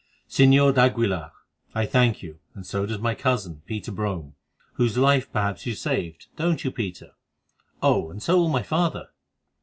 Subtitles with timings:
[0.27, 1.31] "Señor d'Aguilar,
[1.75, 4.33] I thank you, and so does my cousin, Peter Brome,
[4.73, 7.11] whose life perhaps you saved—don't you, Peter?
[7.83, 8.09] Oh!
[8.09, 9.09] and so will my father."